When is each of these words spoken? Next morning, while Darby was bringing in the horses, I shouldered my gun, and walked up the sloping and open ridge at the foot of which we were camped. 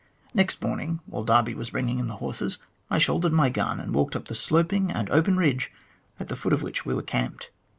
Next 0.33 0.63
morning, 0.63 0.99
while 1.05 1.23
Darby 1.23 1.53
was 1.53 1.69
bringing 1.69 1.99
in 1.99 2.07
the 2.07 2.15
horses, 2.15 2.57
I 2.89 2.97
shouldered 2.97 3.33
my 3.33 3.49
gun, 3.49 3.79
and 3.79 3.93
walked 3.93 4.15
up 4.15 4.29
the 4.29 4.33
sloping 4.33 4.91
and 4.91 5.07
open 5.11 5.37
ridge 5.37 5.71
at 6.19 6.27
the 6.27 6.35
foot 6.35 6.53
of 6.53 6.63
which 6.63 6.87
we 6.87 6.95
were 6.95 7.03
camped. 7.03 7.51